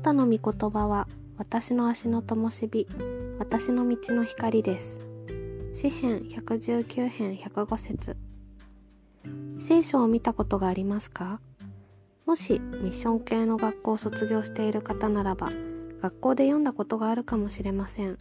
[0.00, 2.86] たの御言葉は私の足の灯火、
[3.38, 5.02] 私の道の光です。
[5.72, 8.16] 詩編119編105節。
[9.58, 11.40] 聖書を見たことがありますか？
[12.24, 15.50] もしミッション系の学校を卒業している方ならば
[16.00, 18.16] 学校で読んだことがあるかもしれません。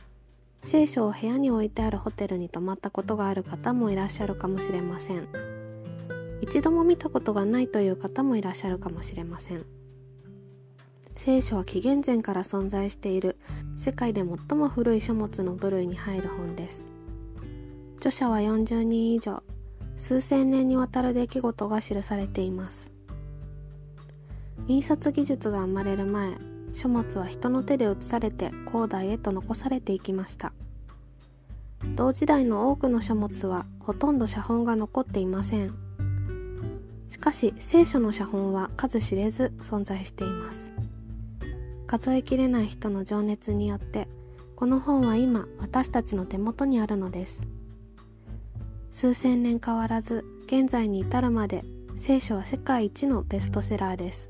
[0.62, 5.30] 聖書を部屋に置いてあるホテルに泊まったことがある方もいらっしゃるかもしれません。
[6.42, 9.66] 一度も見たことがないという方もいらっしゃるかもしれません。
[11.22, 13.36] 聖書は紀元前から存在している。
[13.76, 16.88] 世界で最も古い書物の部類に入る本です。
[17.98, 19.44] 著者は40人以上。
[19.98, 22.94] 数千年にわたる出来事が記されています。
[24.68, 26.38] 印刷技術が生まれる前
[26.72, 30.54] 書物は人の手で写されて後代へと残されていきました。
[31.98, 35.74] 同時代の多くの書物はほとんど写本が残っていません。
[37.10, 40.79] しかし聖書の写本は数知れず存在しています。
[41.90, 44.08] 数えきれない人の情熱によって
[44.56, 47.48] この本は今私たちの手元にあるのです。
[48.92, 51.66] 数千年変わらず現在に至るまで
[51.96, 54.30] 聖書は世界一のベストセラーです。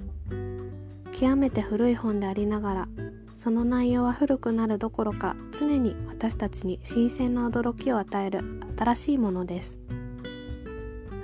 [1.12, 2.88] 極めて古い本でありながら
[3.34, 8.40] その内容は古くなるどころか常に私たちに新鮮な驚きを与える
[8.78, 9.82] 新しいものです。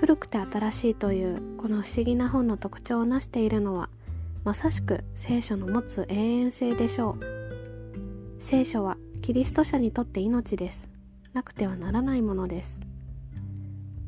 [0.02, 3.90] 古くて新しいというこの不思議な本の特徴を成しているのは
[4.46, 8.36] まさしく聖書の持つ永遠性でしょう。
[8.38, 10.92] 聖書はキリスト者にとって命です。
[11.34, 12.80] なくてはならないものです。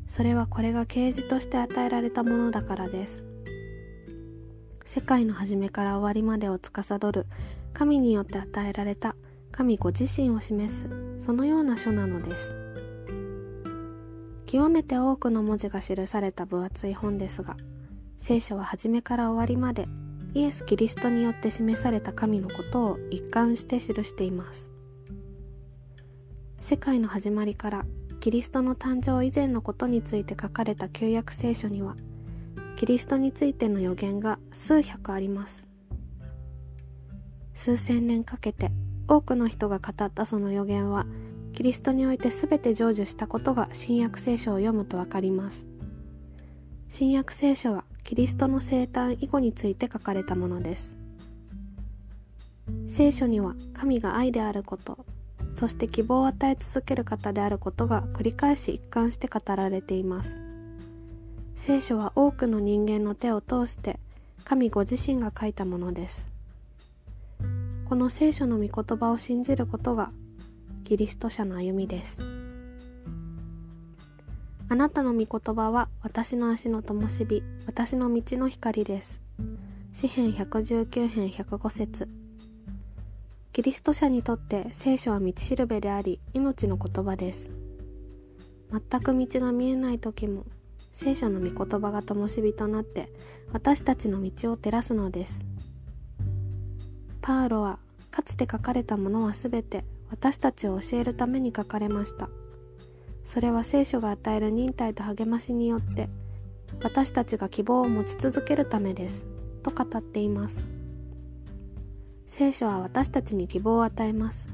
[0.06, 3.26] それはこれが啓示として与えられたものだからです。
[4.84, 7.26] 世界の初めから終わりまでを司る。
[7.72, 9.16] 神によって与えられた。
[9.50, 10.88] 神ご自身を示す。
[11.18, 12.54] そのような書なのです。
[14.46, 17.58] 極めて多くの文字が記された分厚い本ですが
[18.16, 19.86] 聖書は初めから終わりまで
[20.34, 24.72] イエス・キリストによって示された神のことを一貫して記しています。
[26.60, 27.86] 世界の始まりから
[28.20, 31.94] キリストの誕生以前のことについて書かれた旧約聖書には
[32.76, 35.68] キリストについての予言が数百あります。
[37.54, 38.70] 数千年かけて
[39.08, 41.06] 多くの人が語ったその予言は
[41.52, 45.68] キリストにおいて全て成就したことが新約聖書を読むとわかります。
[46.86, 50.96] 新約聖書はキリストの生誕以後について書かれたものです。
[52.86, 55.04] 聖書には神が愛であること
[55.54, 60.38] そして希望を与え続ける方であることが繰り返し一貫して語られています。
[61.54, 64.00] 聖書は多くの人間の手を通して
[64.42, 66.32] 神ご自身が書いたものです。
[67.90, 70.12] この聖書の御言葉を信じることが
[70.84, 72.47] キリスト者の歩みです。
[74.70, 79.22] あなたの御言葉は私の足の灯火私の道の光です。
[79.94, 82.08] 詩編119編105節。
[83.54, 87.50] キリスト者にとって聖書は道しるべであり命の言葉です。
[88.70, 90.44] 全く道が見えない時も
[90.92, 93.10] 聖書の御言葉が灯火となって
[93.54, 95.46] 私たちの道を照らすのです。
[97.22, 97.78] パウロは
[98.10, 102.28] かつて書かれたものはすべて私たちを教えるために書かれました。
[103.28, 106.08] それは聖書が与える忍耐と励ましによって
[106.82, 109.28] 私たちが希望を持ち続けるためです
[109.62, 110.66] と語っています
[112.24, 114.48] 聖書は私たちに希望を与えます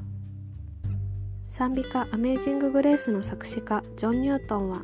[1.47, 4.83] 賛美歌アメージング・グレースの作詞家ジョン・ニュートンは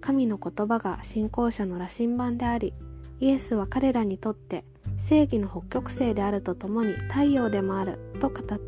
[0.00, 2.74] 神の言葉が信仰者の羅針盤であり、
[3.20, 4.66] イエスは彼らにとって
[4.98, 8.63] 正義の北極星であるとともに太陽でもあると語っ。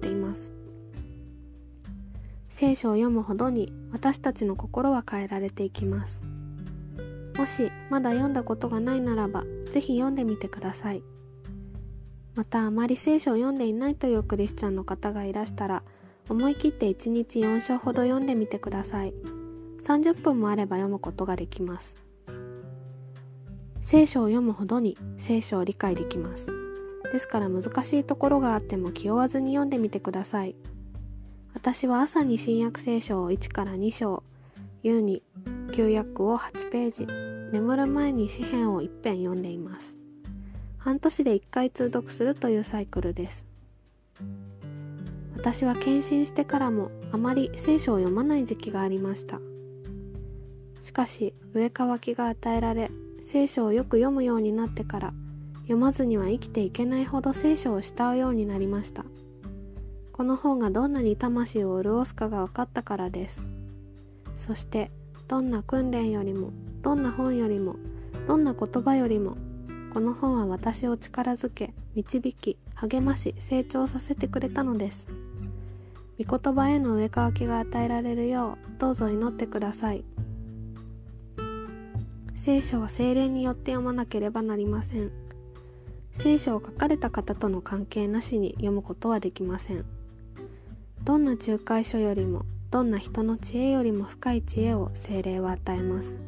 [2.59, 6.25] 聖書を読むほどに私たちの心は変えられていきます。
[7.37, 11.05] もしまだ読んだことがないならば、ぜひ読んでみてください。
[12.35, 15.83] またあまり聖書を読んでいないというクリスチャンの方がいらしたら、
[16.31, 19.13] 思い切って1日4章ほど読んでみてください。
[19.83, 22.03] 30分もあれば読むことができます。
[23.81, 26.55] 聖書を読むほどに聖書を理解できます。
[27.13, 30.57] ですから難しいところがあっても気負わずに読んでみてください。
[31.57, 34.23] 私は朝に新約聖書を1から2章、
[34.83, 35.23] 夕に
[35.73, 37.07] 旧約を8ページ、
[37.51, 39.99] 眠る前に詩篇を1編読んでいます。
[40.77, 43.47] 半年で1回通読するというサイクルです。
[45.35, 49.41] 私は献身してからもあまり聖書を読まない時期がありました。
[50.83, 52.91] しかし上乾きが与えられ
[53.23, 55.15] 聖書をよく読むようになってから
[55.61, 59.07] 読まずには生きていけないほど聖書を慕うようになりました
[60.17, 63.43] この本がどんなに魂を潤すかが分かったからです。
[64.35, 64.91] そして
[65.29, 67.77] どんな訓練よりもどんな本よりも
[68.27, 69.37] どんな言葉よりも
[69.93, 75.09] この本は私を力づけ導き励まし成長させてくれたのです。
[76.19, 80.03] 御言葉への上乾きが与えられるようどうぞ祈ってください。
[82.35, 85.11] 聖書は精霊によって読まなければなりません。
[86.11, 89.85] 聖書を書かれた方との関係なしに読むことはできません。
[91.07, 96.19] どんな仲介書よりもどんな人の知恵よりも深い知恵を精霊は与えます。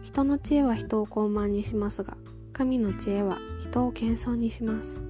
[0.00, 2.16] 人の知恵は人を傲慢にしますが
[2.54, 5.02] 神の知恵は人を謙遜にします。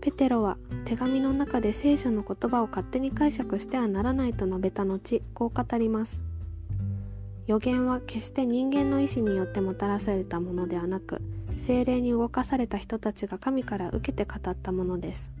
[0.00, 0.56] ペテロは
[0.86, 6.22] 手紙の中で聖書の言葉を勝手に解釈してはならないと述べた後こう語ります。
[7.48, 11.20] 予言は決して人間の意志によってもたらされたものではなく
[11.58, 15.32] 精霊に動かされた人たちが神から受けて語ったものです。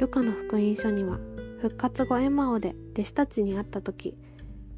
[0.00, 1.18] ルカの福音書には
[1.60, 4.16] 復活後エマオで弟子たちに会った時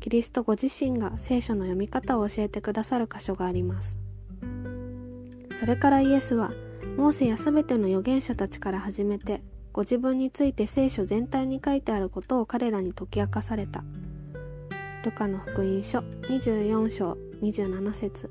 [0.00, 4.00] キリストご自身が聖書の読み方を教えてくださる箇所があります。
[5.52, 6.50] それからイエスは
[6.96, 13.84] モーセやすべての預言者たちから始めてご自分について聖書全体に書いてあることを彼らに解き明かされた。
[15.04, 18.28] ルカの福音書24章27節。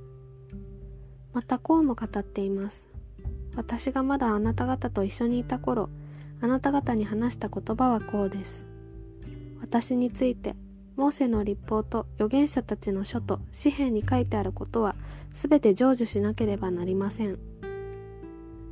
[1.32, 2.90] またこうも語っています。
[3.56, 5.90] 私がまだあなた方と一緒にいた頃、
[6.42, 8.66] あなた方に話した言葉はこうです。
[9.62, 10.56] 私について、
[10.98, 14.96] モーセの立法と預言者たちの書と紙幣に書いてあることは
[15.30, 17.40] 全て成就しなければなりません。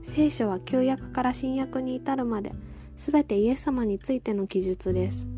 [0.02, 2.52] 聖書は旧約から新約に至るまで
[2.96, 5.30] 全てイエス様についての記述です。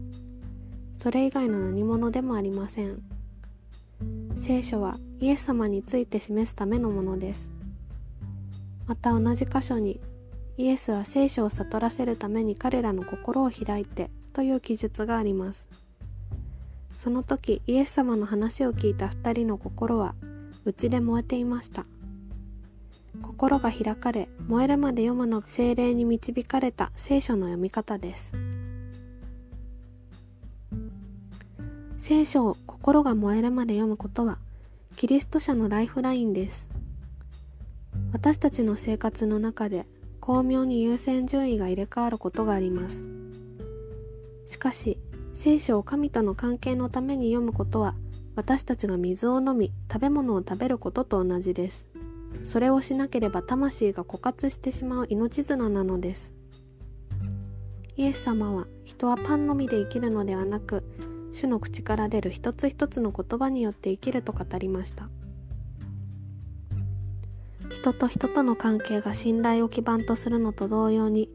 [1.01, 3.01] それ以外の何者でもありません
[4.36, 7.51] 聖書はイエス様について示すためのものです
[8.86, 10.00] また同じ箇所に
[10.57, 15.69] イエスは聖書を悟らせるために彼らの心を開いてという記述があります。
[16.94, 20.13] その時イエス様の話を聞いた二人の心は
[20.65, 21.86] 内で燃えていました。
[23.21, 28.33] 心が開かれ燃えるまで読むの精霊に導かれた聖書の読み方です。
[31.97, 34.38] 聖書を心が燃えるまで読むことは
[34.95, 36.69] キリスト者のライフラインです。
[38.12, 39.86] 私たちの生活の中で
[40.21, 43.03] 巧妙に優先順位が入れ替わることがあります。
[44.45, 45.00] しかし
[45.33, 47.95] 聖書を神との関係のために読むことは
[48.35, 51.88] 私たちが水を飲み食べ物を食べることと同じです。
[52.44, 56.33] それをしなければ魂が枯渇してしまう命綱なのです。
[57.97, 60.83] イエス様は人はパンのみで生きるのではなく
[61.33, 65.09] 主の口から出る一つ一つの言葉によって生きると語りました。
[67.71, 71.29] 人と人との関係が信頼を基盤とするのと同様に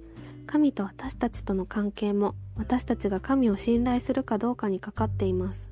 [0.46, 5.70] 神と私たちとの関係も私たちが神を信頼するかどうかにかかっています。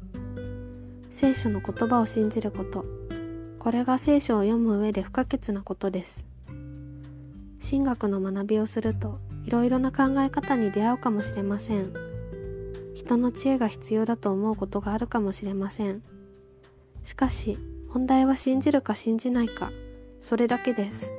[1.11, 2.84] 聖書の言葉を信じること。
[3.58, 6.26] これが聖書を読む上で不可欠なことです。
[7.61, 11.93] 神学の学びをするといろいろな考え方に出会うかもしれません。
[12.94, 16.02] 人の知恵が必要だと思うことがあるかもしれません。
[17.02, 17.58] しかし、
[17.93, 19.70] 問題は信じるか信じないか、
[20.25, 21.12] それだけです。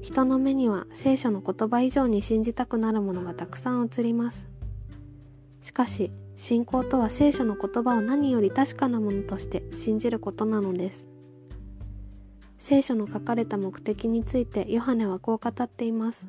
[0.00, 4.48] 人の目には聖書の言葉以上に信じたくなるものがたくさん映ります。
[5.60, 11.08] しかし、信仰とは聖書の言葉を何より確かなものとして信じることなのです。
[12.58, 16.28] 聖書の書かれた目的についてヨハネはこう語っています。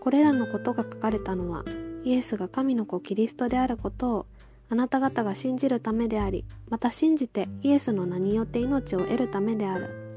[0.00, 1.66] これらのことが書かれたのは
[2.02, 4.26] イエスが神の子キリストであることを
[4.70, 10.09] あなた方が信じるためであり、また信じてイエスの名によって命を得るためである。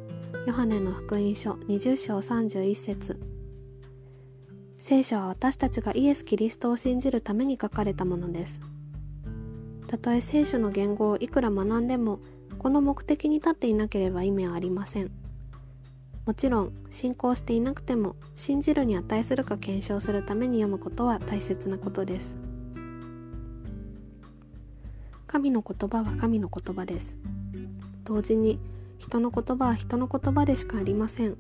[0.46, 3.20] ヨハネの福音書20章31節
[4.78, 8.62] 聖書は私たちがイエス・キリストを信じるために書かれたものです。
[9.88, 12.20] たとえ聖書の言語をいくら学んでも、
[12.60, 15.24] この目的に立っていなければ意味はありません。
[16.25, 22.40] もちろん信仰していなくても信じるに値するか検証するために読むことは大切なことです
[25.28, 27.20] 神の言葉は神の言葉です
[28.06, 28.58] 同時に
[28.98, 31.38] 人の言葉は人の言葉でしかありません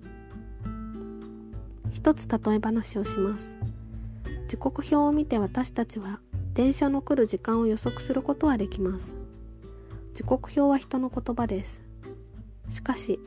[1.89, 3.57] 一つ例え話をします
[4.47, 6.19] 時刻表を見て私たちは
[6.53, 9.15] 電車の来る時間を予測することはできます
[10.13, 11.81] 時刻表は人の言葉です
[12.69, 13.19] しかし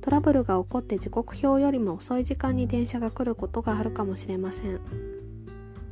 [0.00, 4.80] トラブルが起こって時刻表よりも遅い時間に電車が来ることがあるかもしれません。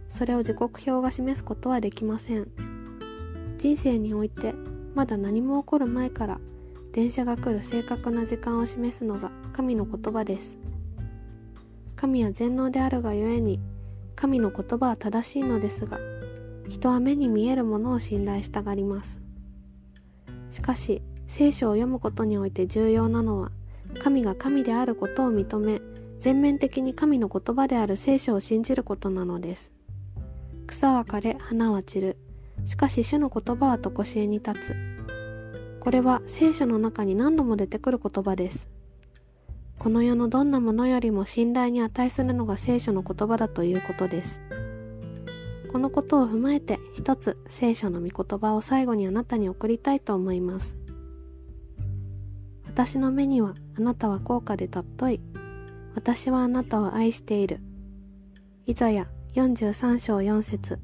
[0.09, 2.49] それを時刻表が示すことはできません。
[3.59, 4.55] 人生において
[4.95, 6.41] まだ何も起こる前から
[6.97, 10.59] 電車が来る正確な時間を示すのが神の言葉です。
[11.95, 13.61] 神は全能であるがゆえに
[14.15, 15.99] 神の言葉は正しいのですが
[16.69, 19.21] 人は目に見えるものを信頼したがります。
[20.49, 23.51] しかし聖書を読むことにおいて重要なのは
[23.99, 25.83] 神が神であることを認め
[26.19, 29.75] 全面的に神の言葉である聖書を信じることなのです
[30.67, 32.17] 草は枯れ花は散る
[32.65, 34.96] しかし主の言葉は常しえに立つ
[35.87, 38.69] これは聖書の中に何度も出てくる言葉です。
[39.79, 44.43] この世のどんなものよりも信頼に値するのが聖書の言葉だということです。
[45.71, 50.77] このことを踏まえて一つ聖書の御言葉を最後にあなたに送りたいと思います。
[52.65, 55.21] 私の目にはあなたは高価で尊い。
[55.95, 57.61] 私はあなたを愛している。
[58.67, 60.81] イザヤ43章4節。